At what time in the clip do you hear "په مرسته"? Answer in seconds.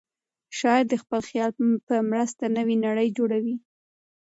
1.87-2.43